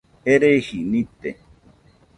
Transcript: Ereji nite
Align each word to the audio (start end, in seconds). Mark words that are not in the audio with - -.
Ereji 0.33 0.79
nite 0.91 1.29